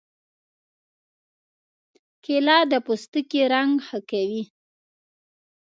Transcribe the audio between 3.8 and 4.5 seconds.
ښه کوي.